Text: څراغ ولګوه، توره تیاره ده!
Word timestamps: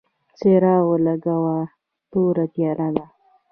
څراغ 0.37 0.81
ولګوه، 0.91 1.57
توره 2.11 2.45
تیاره 2.53 2.87
ده! 2.95 3.05